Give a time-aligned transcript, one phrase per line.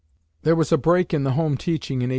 [0.41, 2.09] There was a break in the home teaching in 1820.